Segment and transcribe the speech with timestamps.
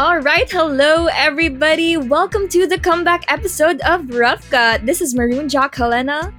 [0.00, 1.98] All right, hello everybody.
[1.98, 4.86] Welcome to the comeback episode of Rough Cut.
[4.86, 6.32] This is Maroon Jock Helena.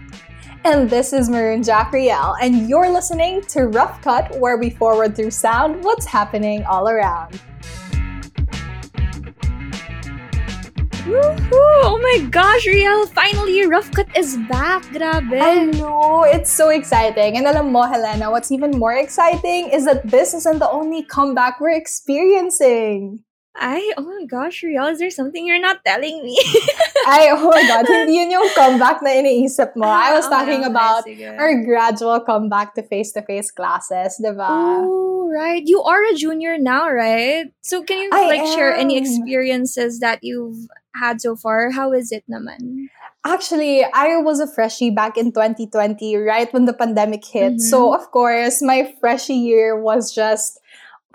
[0.66, 5.16] And this is Maroon Jock Riel, and you're listening to Rough Cut, where we forward
[5.16, 7.40] through sound what's happening all around.
[11.06, 11.52] Woohoo!
[11.86, 13.06] Oh my gosh, Riel!
[13.06, 14.82] Finally, Rough Cut is back.
[14.86, 15.40] Grabe.
[15.40, 17.38] I know, it's so exciting.
[17.38, 21.62] And alam mo, Helena, what's even more exciting is that this isn't the only comeback
[21.62, 23.20] we're experiencing.
[23.56, 26.40] I, oh my gosh, Riel, is there something you're not telling me?
[27.08, 29.86] I oh my God, hindi yun yung comeback na iniisip mo.
[29.92, 31.28] I was Ah, talking okay, about sige.
[31.36, 34.48] our gradual comeback to face-to-face classes, di ba?
[34.88, 35.62] Oh, right.
[35.68, 37.52] You are a junior now, right?
[37.60, 41.76] So can you I like share any experiences that you've had so far?
[41.76, 42.88] How is it naman?
[43.28, 47.60] Actually, I was a freshie back in 2020, right when the pandemic hit.
[47.60, 47.62] Mhm.
[47.62, 50.58] So, of course, my freshie year was just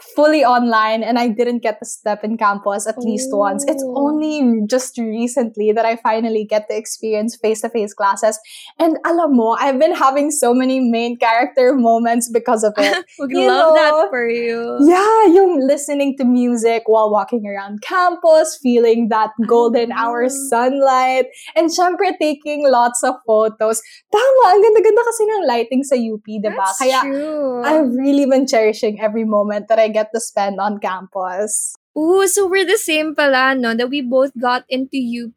[0.01, 3.65] fully online and I didn't get to step in campus at least once.
[3.67, 8.39] It's only just recently that I finally get to experience face-to-face classes.
[8.79, 13.05] And alam mo, I've been having so many main character moments because of it.
[13.19, 14.79] We You love know, that for you.
[14.87, 21.71] Yeah, yung listening to music while walking around campus, feeling that golden hour sunlight, and
[21.71, 23.81] syempre taking lots of photos.
[24.13, 26.57] Tama, ang ganda-ganda kasi ng lighting sa UP, diba?
[26.57, 27.63] That's Kaya true.
[27.65, 31.75] I've really been cherishing every moment that I get to spend on campus.
[31.97, 33.75] Ooh, so we're the same pala, no?
[33.75, 35.37] That we both got into UP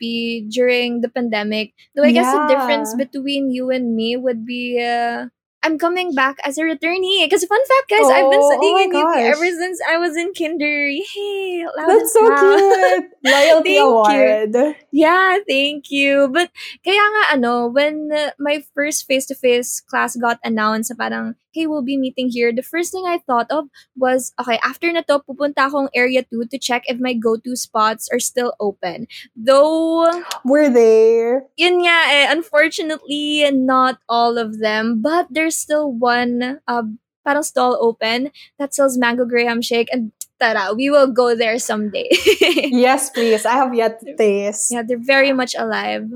[0.52, 1.74] during the pandemic.
[1.96, 5.28] Though I guess the difference between you and me would be uh,
[5.64, 7.24] I'm coming back as a returnee.
[7.24, 9.24] Because fun fact, guys, I've been Oh, studying oh in UP gosh.
[9.36, 10.88] ever since I was in kinder.
[10.92, 13.06] Hey, That's so cute!
[13.24, 13.84] Loyalty Thank you.
[13.88, 14.76] award.
[14.92, 16.28] Yeah, thank you.
[16.32, 16.52] But
[16.84, 21.98] kaya nga ano, when uh, my first face-to-face class got announced, parang, hey, we'll be
[21.98, 25.90] meeting here, the first thing I thought of was, okay, after na to, pupunta akong
[25.96, 29.08] area 2 to check if my go-to spots are still open.
[29.36, 30.06] Though,
[30.46, 31.46] We're there.
[31.58, 36.84] yun nga eh, unfortunately, not all of them, but there's still one uh,
[37.26, 42.08] parang stall open that sells mango graham shake and tara, we will go there someday.
[42.72, 43.46] Yes, please.
[43.46, 44.72] I have yet to taste.
[44.72, 46.08] yeah, they're very much alive.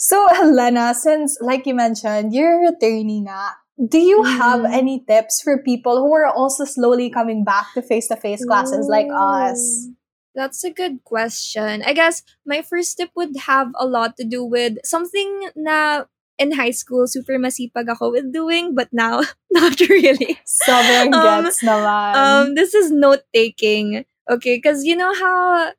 [0.00, 4.74] So, Helena, since, like you mentioned, you're a returnee nga, do you have Mhm.
[4.74, 9.88] any tips for people who are also slowly coming back to face-to-face classes like us?
[10.34, 11.82] That's a good question.
[11.86, 16.04] I guess my first tip would have a lot to do with something na
[16.38, 20.38] in high school super masipag ako with doing, but now not really.
[20.46, 22.10] Sobrang Um, gets naman.
[22.14, 24.06] Um, this is note taking.
[24.30, 25.72] Okay, because you know how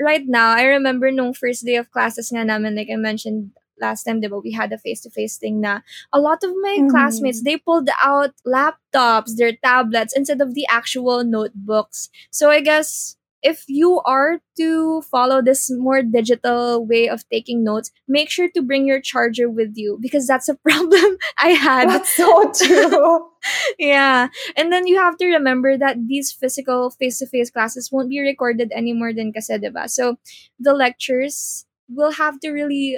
[0.00, 4.04] right now I remember nung first day of classes nga namin, like I mentioned last
[4.04, 5.80] time, diba, we had a face-to-face thing na
[6.12, 6.90] a lot of my Mhm.
[6.90, 12.08] classmates, they pulled out laptops, their tablets, instead of the actual notebooks.
[12.30, 17.92] So I guess if you are to follow this more digital way of taking notes,
[18.08, 22.08] make sure to bring your charger with you because that's a problem I had That's
[22.16, 23.28] so true.
[23.78, 24.28] yeah.
[24.56, 29.12] And then you have to remember that these physical face-to-face classes won't be recorded anymore
[29.12, 29.90] din kasi, diba?
[29.92, 30.16] So,
[30.58, 32.96] the lectures will have to really,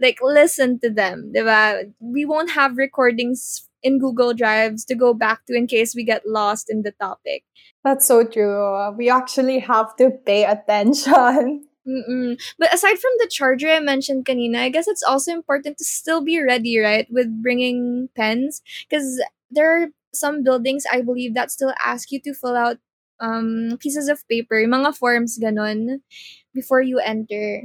[0.00, 1.92] like, listen to them, diba?
[2.00, 6.26] We won't have recordings in Google Drives to go back to in case we get
[6.26, 7.44] lost in the topic.
[7.84, 8.94] That's so true.
[8.96, 11.64] We actually have to pay attention.
[11.88, 12.38] Mm-mm.
[12.58, 16.22] But aside from the charger I mentioned kanina, I guess it's also important to still
[16.22, 21.72] be ready, right, with bringing pens, because there are some buildings I believe that still
[21.82, 22.76] ask you to fill out
[23.20, 26.00] um pieces of paper, mga forms ganon,
[26.52, 27.62] before you enter.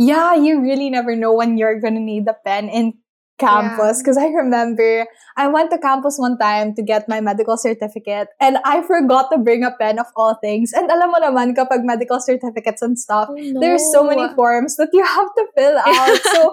[0.00, 2.96] Yeah, you really never know when you're gonna need a pen in
[3.36, 4.00] campus.
[4.00, 5.04] Because I remember
[5.36, 9.38] I went to campus one time to get my medical certificate and I forgot to
[9.40, 10.72] bring a pen of all things.
[10.72, 14.92] And alam mo naman, kapag medical certificates and stuff, Oh, there's so many forms that
[14.92, 16.18] you have to fill out.
[16.32, 16.52] so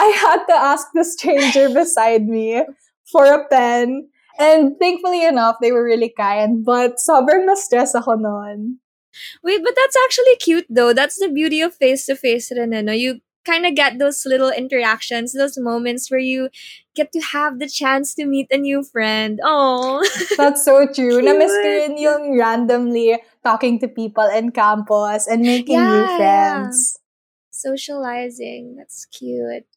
[0.00, 2.64] I had to ask the stranger beside me
[3.08, 4.08] for a pen.
[4.40, 6.64] And thankfully enough, they were really kind.
[6.64, 8.80] But sobrang na-stress ako noon.
[9.42, 10.92] Wait, but that's actually cute though.
[10.92, 12.92] That's the beauty of face to face rin, ano?
[12.92, 16.50] You kind of get those little interactions, those moments where you
[16.94, 19.40] get to have the chance to meet a new friend.
[19.42, 20.04] Oh.
[20.36, 21.22] That's so true.
[21.22, 26.98] Na-miss ko rin yung randomly talking to people in campus and making new Yeah, friends.
[27.50, 28.76] Socializing.
[28.76, 29.69] That's cute.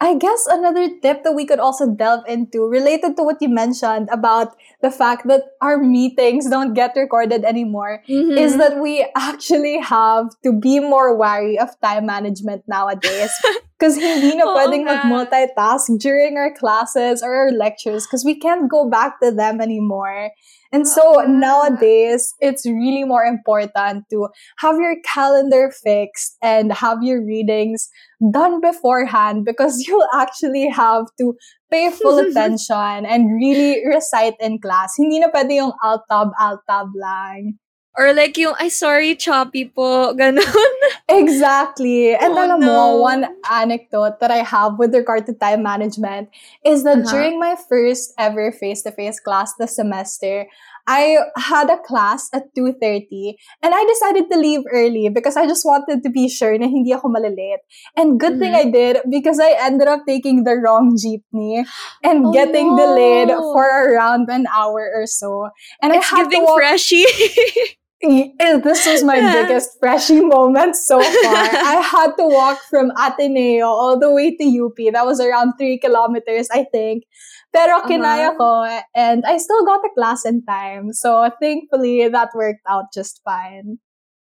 [0.00, 4.08] I guess another tip that we could also delve into related to what you mentioned
[4.10, 8.58] about the fact that our meetings don't get recorded anymore is Mhm.
[8.58, 13.30] that we actually have to be more wary of time management nowadays.
[13.80, 15.00] Because hindi na Oo oh, pwedeng nga.
[15.00, 20.36] mag-multitask during our classes or our lectures because we can't go back to them anymore.
[20.68, 24.28] And so oh, Oo nowadays, it's really more important to
[24.60, 27.88] have your calendar fixed and have your readings
[28.20, 31.32] done beforehand because you'll actually have to
[31.72, 34.92] pay full attention and really recite in class.
[35.00, 37.56] Hindi na pwede yung alt-tab, alt-tab lang.
[37.98, 40.14] Or like yung, ay sorry, choppy po.
[40.18, 40.74] Ganon.
[41.10, 42.14] Exactly.
[42.14, 46.30] And Oh, alam mo, one anecdote that I have with regard to time management
[46.64, 47.10] is that Uh-huh.
[47.12, 50.46] during my first ever face-to-face class this semester,
[50.86, 55.62] I had a class at 2.30 and I decided to leave early because I just
[55.66, 57.62] wanted to be sure na hindi ako malilate.
[57.98, 61.66] And good thing I did because I ended up taking the wrong jeepney
[62.02, 65.50] and Oh, getting delayed for around an hour or so.
[65.82, 67.04] And It's I had giving to walk freshy.
[68.02, 69.44] This was my Yeah.
[69.44, 71.44] biggest freshie moment so far.
[71.52, 74.76] I had to walk from Ateneo all the way to UP.
[74.92, 77.04] That was around three kilometers, I think.
[77.52, 77.88] Pero Uh-huh.
[77.90, 78.64] kinaya ko,
[78.94, 80.92] and I still got the class in time.
[80.96, 83.82] So thankfully, that worked out just fine.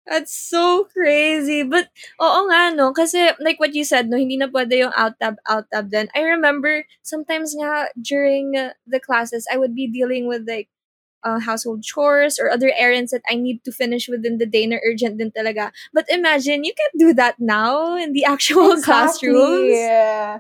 [0.03, 1.63] That's so crazy.
[1.63, 1.87] But,
[2.19, 2.91] oo nga, no?
[2.91, 6.11] Kasi, like what you said, no, hindi na pwede yung alt-tab, alt-tab din.
[6.11, 8.51] I remember, sometimes nga, during
[8.83, 10.67] the classes, I would be dealing with, like,
[11.23, 14.77] uh, household chores or other errands that I need to finish within the day na
[14.85, 15.71] urgent din talaga.
[15.93, 19.71] But imagine, you can do that now in the actual classrooms.
[19.71, 20.39] Yeah.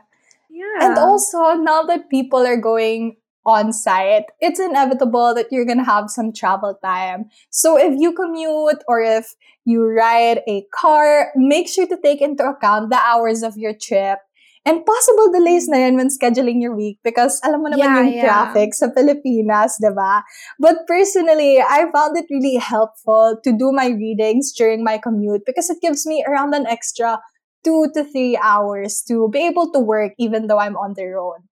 [0.49, 0.77] Yeah.
[0.81, 6.09] And also, now that people are going on site, it's inevitable that you're gonna have
[6.09, 7.29] some travel time.
[7.49, 12.43] So if you commute or if you ride a car, make sure to take into
[12.43, 14.19] account the hours of your trip
[14.65, 18.11] and possible delays na yan when scheduling your week because alam mo naman Yeah, yung
[18.15, 18.23] yeah.
[18.23, 20.23] traffic sa Pilipinas, di ba?
[20.59, 25.69] But personally, I found it really helpful to do my readings during my commute because
[25.69, 27.19] it gives me around an extra
[27.63, 31.43] two to three hours to be able to work even though I'm on the road.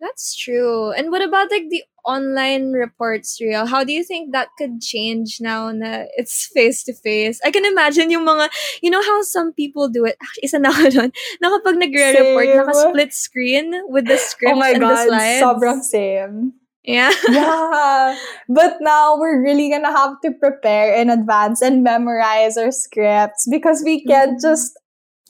[0.00, 0.90] That's true.
[0.92, 3.64] And what about like the online reports, Riel?
[3.66, 7.40] How do you think that could change now na it's face to face?
[7.44, 8.50] I can imagine yung mga,
[8.82, 10.16] you know how some people do it.
[10.20, 11.10] Actually, isa na ako doon.
[11.40, 12.56] Na kapag nagre-report, Same.
[12.60, 15.40] naka-split screen with the script oh my and the god, slides.
[15.42, 16.52] sobrang same.
[16.84, 17.08] Yeah.
[17.32, 18.18] yeah.
[18.50, 23.80] But now we're really gonna have to prepare in advance and memorize our scripts because
[23.80, 24.42] we can't Mhm.
[24.44, 24.76] just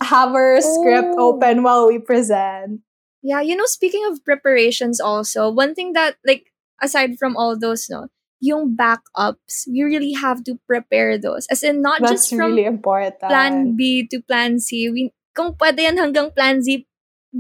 [0.03, 1.31] have our script Oh.
[1.39, 2.83] open while we present.
[3.25, 7.89] Yeah, you know, speaking of preparations also, one thing that, like, aside from all those,
[7.89, 8.13] no,
[8.45, 11.49] yung backups, we really have to prepare those.
[11.49, 13.25] As in, not That's just from really important.
[13.25, 14.93] plan B to plan C.
[14.93, 16.85] We, kung pwede yan hanggang plan Z,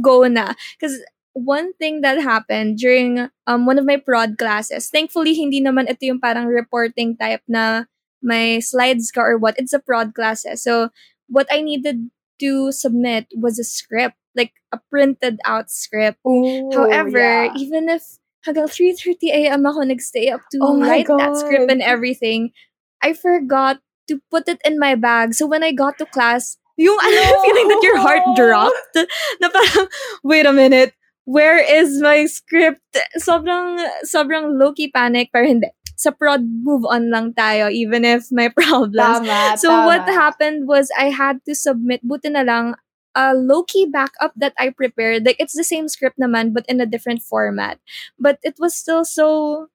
[0.00, 0.56] go na.
[0.80, 1.04] Because
[1.36, 6.08] one thing that happened during um, one of my prod classes, thankfully, hindi naman ito
[6.08, 7.84] yung parang reporting type na
[8.24, 9.54] may slides ka or what.
[9.60, 10.64] It's a prod classes.
[10.64, 10.88] So,
[11.28, 12.08] what I needed
[12.40, 16.18] to submit was a script, like a printed out script.
[16.26, 17.54] Ooh, However, yeah.
[17.56, 19.64] even if hanggang 3.30 a.m.
[19.64, 22.52] ako nagstay up to Oh my write that script and everything,
[23.00, 25.32] I forgot to put it in my bag.
[25.34, 28.94] So when I got to class, yung ano, feeling that your heart dropped,
[29.40, 29.88] na parang,
[30.22, 30.92] wait a minute,
[31.24, 32.84] where is my script?
[33.16, 35.68] Sobrang, sobrang low-key panic, pero hindi.
[35.96, 39.24] Sa prod, move on lang tayo, even if may problems.
[39.24, 42.74] Tama, So what happened was I had to submit buti na lang
[43.14, 45.24] a low-key backup that I prepared.
[45.26, 47.78] Like it's the same script naman but in a different format.
[48.18, 49.68] But it was still so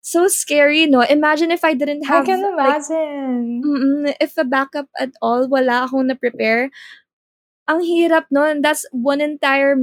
[0.00, 1.02] so scary, no?
[1.02, 2.24] Imagine if I didn't have.
[2.24, 3.62] I can like imagine.
[3.62, 6.70] mm, if a backup at all, wala akong na-prepare.
[7.68, 8.62] Ang hirap nun.
[8.64, 9.76] That's one entire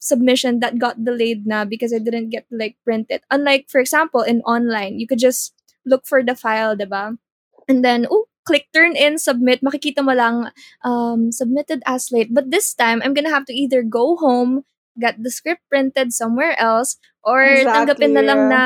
[0.00, 3.22] submission that got delayed na because I didn't get to like print it.
[3.30, 7.18] Unlike, for example, in online, you could just look for the file, diba?
[7.68, 9.60] And then, oh, click turn in, submit.
[9.60, 10.48] Makikita mo lang,
[10.80, 12.32] um, submitted as late.
[12.32, 14.64] But this time, I'm gonna have to either go home,
[14.96, 18.56] get the script printed somewhere else, or tanggapin na lang Exactly.
[18.56, 18.62] na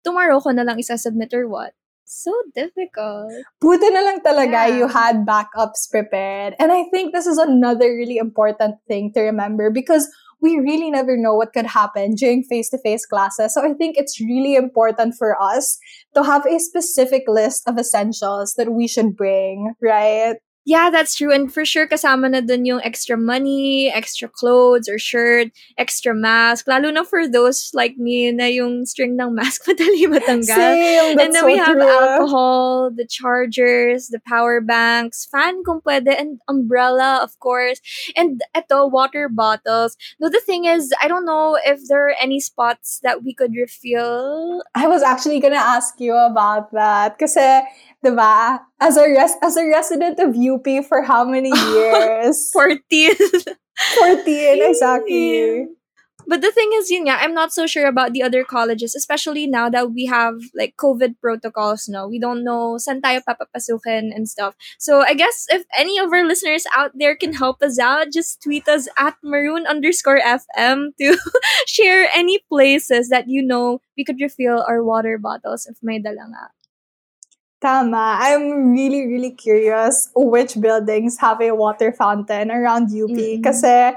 [0.00, 1.76] tomorrow ko na lang isa-submit or what.
[2.10, 3.30] So difficult.
[3.62, 4.82] Buti na lang talaga Yeah.
[4.82, 6.58] you had backups prepared.
[6.58, 10.10] And I think this is another really important thing to remember because
[10.40, 13.54] we really never know what could happen during face-to-face classes.
[13.54, 15.78] So I think it's really important for us
[16.14, 20.36] to have a specific list of essentials that we should bring, right?
[20.66, 21.32] Yeah, that's true.
[21.32, 25.48] And for sure, kasama na dun yung extra money, extra clothes or shirt,
[25.78, 26.68] extra mask.
[26.68, 30.52] Lalo na for those like me na yung string ng mask madali matanggal.
[30.52, 31.80] Same, and then so we have true.
[31.80, 32.20] Ah.
[32.20, 37.80] alcohol, the chargers, the power banks, fan kung pwede, and umbrella, of course.
[38.14, 39.96] And eto, water bottles.
[40.20, 43.56] No, the thing is, I don't know if there are any spots that we could
[43.56, 44.62] refill.
[44.76, 47.16] I was actually gonna ask you about that.
[47.16, 47.64] Kasi,
[48.02, 52.50] di ba, as a, res- as a resident of UP for how many years?
[52.52, 53.14] 14.
[53.14, 55.66] 14, exactly.
[56.30, 59.48] But the thing is, yun nga, I'm not so sure about the other colleges, especially
[59.48, 61.88] now that we have like COVID protocols.
[61.88, 64.54] No, we don't know saan tayo papapasukin and stuff.
[64.78, 68.38] So I guess if any of our listeners out there can help us out, just
[68.46, 71.18] tweet us at maroon underscore FM to
[71.66, 76.30] share any places that you know we could refill our water bottles if may dala
[76.30, 76.54] nga.
[77.60, 78.16] Tama.
[78.20, 83.12] I'm really, really curious which buildings have a water fountain around UP.
[83.12, 83.44] Mm-mm.
[83.44, 83.92] Kasi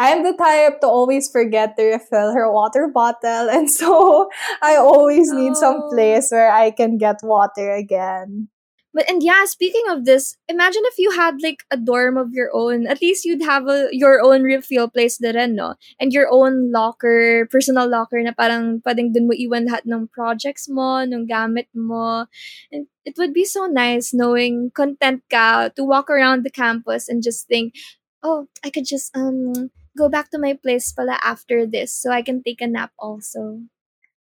[0.00, 3.50] I'm the type to always forget to refill her water bottle.
[3.52, 4.28] And so
[4.64, 5.90] I always need some Oh.
[5.92, 8.48] place where I can get water again.
[8.94, 12.54] But and yeah, speaking of this, imagine if you had like a dorm of your
[12.54, 12.86] own.
[12.86, 15.74] At least you'd have a your own refill place na rin, no?
[15.98, 20.70] And your own locker, personal locker na parang pwedeng dun mo iwan lahat ng projects
[20.70, 22.30] mo, ng gamit mo.
[22.70, 27.18] And it would be so nice knowing content ka to walk around the campus and
[27.18, 27.74] just think,
[28.22, 32.22] oh, I could just um go back to my place pala after this so I
[32.22, 33.66] can take a nap also.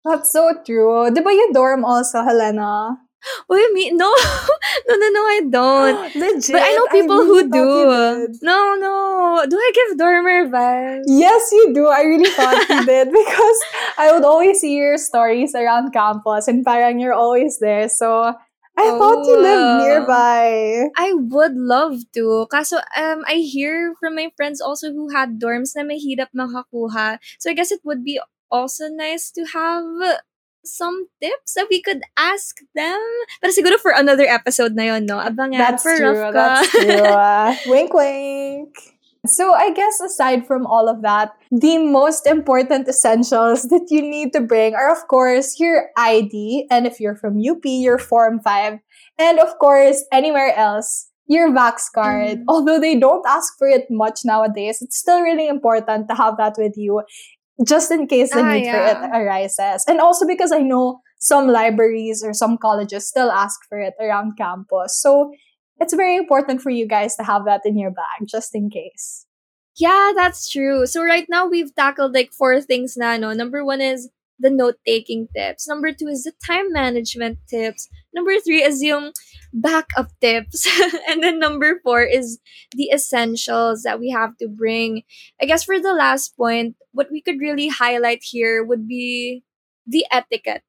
[0.04, 1.08] That's so true.
[1.08, 3.08] Di ba you dorm also, Helena?
[3.47, 3.97] What do you mean?
[3.97, 4.08] No,
[4.88, 5.99] no, no, no, I don't.
[6.20, 6.52] Legit.
[6.52, 8.38] But I know people really who do.
[8.42, 9.44] No, no.
[9.49, 11.04] Do I give dormer vibes?
[11.06, 11.87] Yes, you do.
[11.88, 13.58] I really thought you did because
[13.97, 17.88] I would always see your stories around campus and parang you're always there.
[17.88, 18.35] So
[18.78, 19.42] I thought you Oh.
[19.42, 20.87] lived nearby.
[20.97, 22.47] I would love to.
[22.50, 27.18] Kaso, um, I hear from my friends also who had dorms na may hirap makakuha.
[27.38, 28.20] So I guess it would be
[28.50, 29.85] also nice to have
[30.65, 33.00] some tips that we could ask them.
[33.41, 35.17] Pero siguro for another episode na yun, no?
[35.19, 36.15] Abangan That's for true.
[36.15, 36.33] Rafka.
[36.33, 37.05] That's true.
[37.09, 38.73] Uh, wink, wink.
[39.27, 44.33] So I guess aside from all of that, the most important essentials that you need
[44.33, 48.79] to bring are of course your ID, and if you're from UP, your Form 5,
[49.19, 52.38] and of course anywhere else, your Vax card.
[52.41, 52.45] Mhm.
[52.49, 56.55] Although they don't ask for it much nowadays, it's still really important to have that
[56.57, 57.03] with you
[57.67, 59.85] just in case the Ah, need for it arises.
[59.88, 64.37] And also because I know some libraries or some colleges still ask for it around
[64.37, 65.00] campus.
[65.00, 65.33] So
[65.81, 69.27] it's very important for you guys to have that in your bag just in case.
[69.77, 70.87] Yeah, that's true.
[70.87, 73.33] So right now we've tackled like four things na, no?
[73.33, 75.66] Number one is the note-taking tips.
[75.68, 77.88] Number two is the time management tips.
[78.14, 79.12] Number three is yung
[79.52, 80.66] backup tips.
[81.09, 82.38] and then number four is
[82.76, 85.02] the essentials that we have to bring.
[85.40, 89.42] I guess for the last point, what we could really highlight here would be
[89.87, 90.62] the etiquette.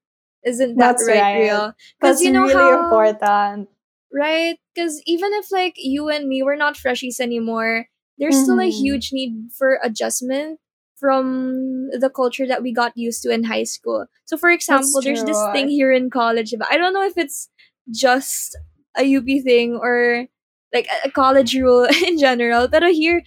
[0.46, 1.40] Isn't that That's right, right.
[1.42, 1.74] Riel?
[2.02, 3.70] That's you know really how- important.
[4.14, 4.58] right?
[4.74, 8.80] Because even if like you and me, we're not freshies anymore, there's still a Mhm.
[8.82, 10.60] huge need for adjustment
[11.00, 14.06] from the culture that we got used to in high school.
[14.26, 16.54] So, for example, there's this thing here in college.
[16.58, 17.50] But I don't know if it's
[17.92, 18.58] just
[18.98, 20.28] a UP thing or
[20.74, 22.68] like a- college rule in general.
[22.68, 23.24] But here,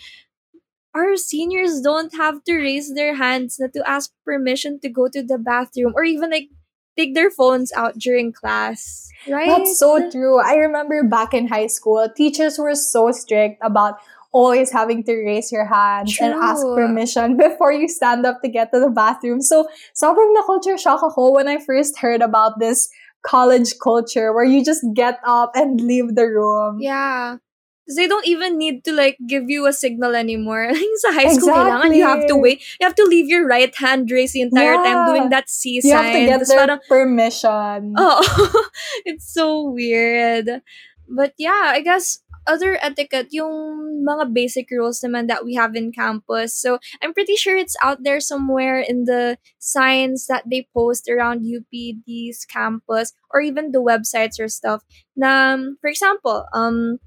[0.94, 5.38] our seniors don't have to raise their hands to ask permission to go to the
[5.38, 6.48] bathroom or even like
[6.96, 9.08] take their phones out during class.
[9.26, 9.48] Right?
[9.48, 10.38] That's so true.
[10.38, 13.98] I remember back in high school, teachers were so strict about
[14.32, 18.72] always having to raise your hands and ask permission before you stand up to get
[18.72, 19.40] to the bathroom.
[19.40, 22.88] So, sobrang na culture shock ako when I first heard about this
[23.22, 26.78] college culture where you just get up and leave the room.
[26.80, 27.36] Yeah.
[27.94, 30.70] They don't even need to like give you a signal anymore.
[31.02, 32.62] Sa high school, kailangan you have to wait.
[32.80, 35.92] You have to leave your right hand raised the entire time doing that C You
[35.92, 36.26] have to sign.
[36.26, 37.92] get their parang, permission.
[37.98, 38.22] oh,
[39.04, 40.62] it's so weird.
[41.10, 45.92] But yeah, I guess other etiquette, yung mga basic rules naman that we have in
[45.92, 46.56] campus.
[46.56, 51.46] So I'm pretty sure it's out there somewhere in the signs that they post around
[51.46, 54.82] UPD's campus or even the websites or stuff.
[55.16, 56.98] Na, for example, um,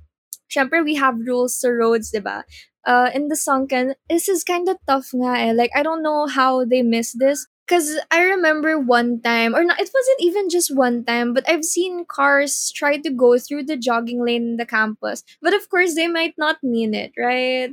[0.50, 2.44] syempre we have rules sa roads, diba?
[2.86, 5.51] Uh, in the sunken, this is kind of tough nga eh.
[5.51, 7.48] Like, I don't know how they miss this.
[7.65, 11.65] Because I remember one time, or not, it wasn't even just one time, but I've
[11.65, 15.24] seen cars try to go through the jogging lane in the campus.
[15.41, 17.72] But of course, they might not mean it, right?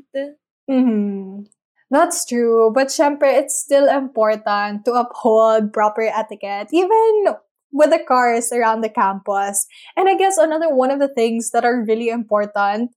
[0.69, 1.43] hmm
[1.91, 2.73] That's true.
[2.75, 7.37] But syempre, it's still important to uphold proper etiquette, even
[7.71, 9.67] with the cars around the campus.
[9.97, 12.93] And I guess another one of the things that are really important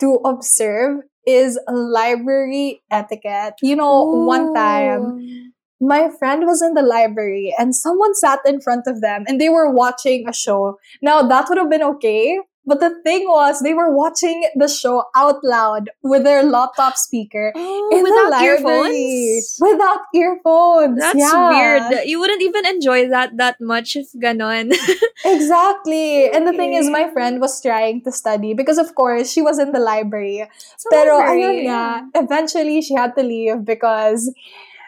[0.00, 3.54] to observe is library etiquette.
[3.62, 5.43] You know, one time, Ooh.
[5.80, 9.48] My friend was in the library and someone sat in front of them and they
[9.48, 10.78] were watching a show.
[11.02, 15.04] Now, that would have been okay But the thing was, they were watching the show
[15.14, 19.56] out loud with their laptop speaker Oh, in the without library earphones?
[19.60, 20.96] without earphones.
[20.98, 21.48] That's yeah.
[21.52, 22.08] weird.
[22.08, 24.72] You wouldn't even enjoy that that much if ganon.
[25.28, 26.30] Exactly.
[26.32, 29.58] And the thing is, my friend was trying to study because, of course, she was
[29.58, 30.48] in the library.
[30.80, 31.84] Sa Pero library, ayun nga,
[32.16, 34.32] eventually she had to leave because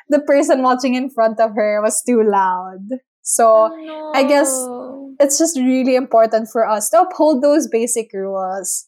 [0.08, 3.00] the person watching in front of her was too loud.
[3.22, 4.50] So Oh, I guess
[5.18, 8.86] it's just really important for us to uphold those basic rules.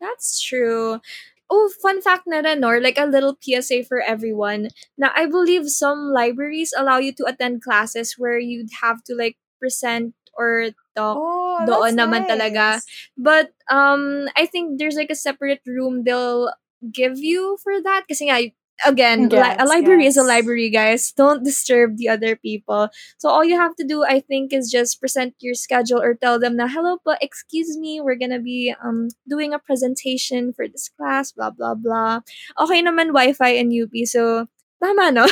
[0.00, 1.00] That's true.
[1.48, 4.68] Oh, fun fact na rin, or like a little PSA for everyone.
[4.96, 9.36] Now, I believe some libraries allow you to attend classes where you'd have to like
[9.60, 11.16] present or talk.
[11.20, 12.80] Oh, Doon naman talaga.
[13.16, 16.52] But um, I think there's like a separate room they'll
[16.90, 18.08] give you for that.
[18.08, 18.50] Kasi nga,
[18.82, 21.12] again, li- a Yes, library is a library, guys.
[21.12, 22.88] Don't disturb the other people.
[23.18, 26.38] So all you have to do, I think, is just present your schedule or tell
[26.38, 30.90] them na, hello but excuse me, we're gonna be um doing a presentation for this
[30.90, 32.20] class, blah, blah, blah.
[32.58, 34.46] Okay naman Wi-Fi and UP, so
[34.82, 35.24] tama, no?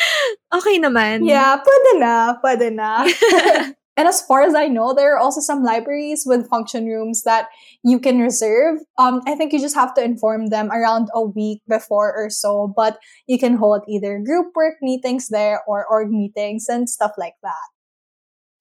[0.56, 1.24] okay naman.
[1.24, 3.06] Yeah, pwede na, pwede na.
[3.96, 7.48] and as far as I know, there are also some libraries with function rooms that
[7.84, 8.78] you can reserve.
[8.98, 12.72] Um, I think you just have to inform them around a week before or so,
[12.74, 17.34] but you can hold either group work meetings there or org meetings and stuff like
[17.42, 17.68] that.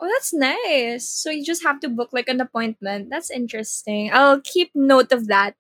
[0.01, 1.09] Oh, that's nice.
[1.09, 3.09] So you just have to book like an appointment.
[3.09, 4.09] That's interesting.
[4.13, 5.55] I'll keep note of that.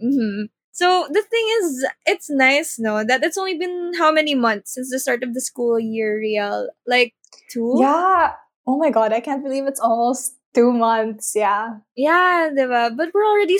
[0.00, 4.74] hmm So the thing is, it's nice, no, that it's only been how many months
[4.74, 6.68] since the start of the school year, Riel?
[6.86, 7.14] Like
[7.50, 7.76] two?
[7.78, 8.32] Yeah.
[8.66, 11.32] Oh my god, I can't believe it's almost two months.
[11.36, 11.84] Yeah.
[11.94, 12.96] Yeah, diba?
[12.96, 13.58] But we're already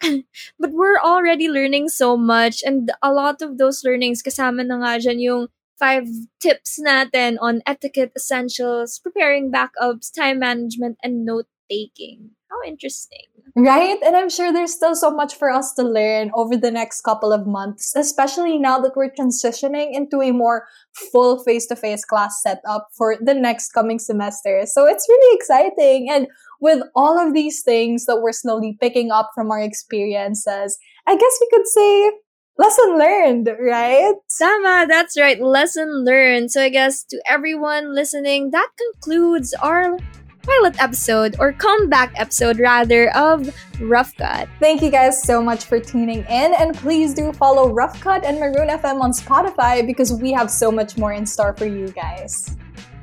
[0.58, 4.96] but we're already learning so much and a lot of those learnings kasama na nga
[4.96, 5.42] dyan yung
[5.80, 6.04] five
[6.40, 12.36] tips natin on etiquette essentials, preparing backups, time management, and note taking.
[12.50, 13.26] How interesting.
[13.56, 13.98] Right?
[14.04, 17.32] And I'm sure there's still so much for us to learn over the next couple
[17.32, 20.66] of months, especially now that we're transitioning into a more
[21.12, 24.62] full face to face class setup for the next coming semester.
[24.66, 26.08] So it's really exciting.
[26.10, 26.26] And
[26.60, 31.38] with all of these things that we're slowly picking up from our experiences, I guess
[31.40, 32.10] we could say
[32.58, 34.14] lesson learned, right?
[34.28, 35.40] Sama, that's right.
[35.40, 36.50] Lesson learned.
[36.50, 39.96] So I guess to everyone listening, that concludes our
[40.42, 44.48] pilot episode or comeback episode rather of Rough Cut.
[44.58, 48.38] Thank you guys so much for tuning in, and please do follow Rough Cut and
[48.38, 52.56] Maroon FM on Spotify because we have so much more in store for you guys.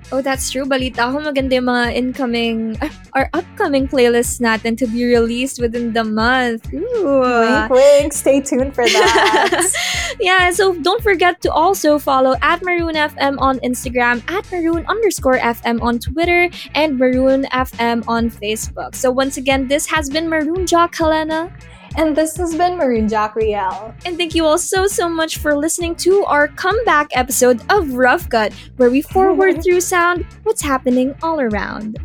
[0.10, 0.64] Oh, that's true.
[0.64, 5.92] Balita ko maganda yung mga incoming, ah, or upcoming playlists natin to be released within
[5.92, 6.64] the month.
[6.72, 7.20] Ooh.
[7.20, 8.14] Wink, wink.
[8.14, 9.68] Stay tuned for that.
[10.20, 15.44] yeah, so don't forget to also follow at Maroon FM on Instagram, at Maroon underscore
[15.44, 18.96] FM on Twitter, and Maroon FM on Facebook.
[18.96, 21.52] So once again, this has been Maroon Jock Helena.
[21.98, 23.94] And this has been Maroon Jock Riel.
[24.06, 28.30] And thank you all so, so much for listening to our comeback episode of Rough
[28.30, 31.98] Cut, where we forward through sound what's happening all around.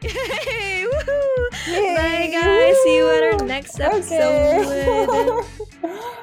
[0.00, 1.96] Hey, woohoo!
[1.96, 2.76] Bye, guys.
[2.82, 4.66] See you at our next episode.
[5.82, 6.08] Okay.